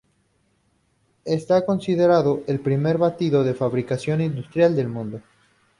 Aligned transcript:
Está 1.25 1.63
considerado 1.63 2.41
el 2.47 2.59
primer 2.59 2.97
batido 2.97 3.43
de 3.43 3.53
fabricación 3.53 4.19
industrial 4.21 4.75
del 4.75 4.87
mundo. 4.87 5.21